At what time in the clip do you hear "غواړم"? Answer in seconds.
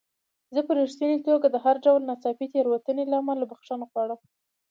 3.91-4.19